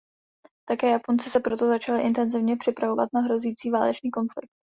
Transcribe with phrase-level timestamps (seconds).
[0.69, 4.49] Také Japonci se proto začali intenzivně připravovat na hrozící válečný konflikt.